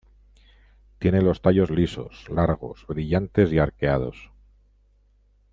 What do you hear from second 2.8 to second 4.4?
brillantes y arqueados.